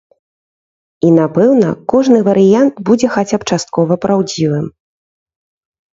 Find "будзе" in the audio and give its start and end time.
2.91-3.07